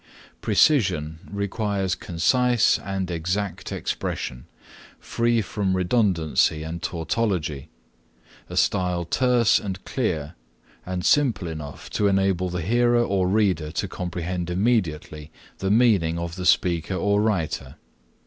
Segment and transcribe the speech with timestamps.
[0.41, 4.45] Precision requires concise and exact expression,
[4.99, 7.69] free from redundancy and tautology,
[8.49, 10.33] a style terse and clear
[10.87, 15.29] and simple enough to enable the hearer or reader to comprehend immediately
[15.59, 17.75] the meaning of the speaker or writer.